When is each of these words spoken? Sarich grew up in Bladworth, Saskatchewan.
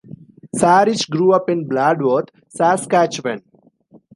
Sarich 0.55 1.11
grew 1.11 1.31
up 1.31 1.47
in 1.47 1.69
Bladworth, 1.69 2.29
Saskatchewan. 2.49 3.43